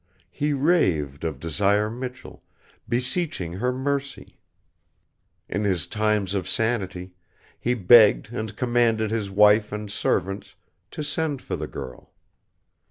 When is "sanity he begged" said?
6.49-8.33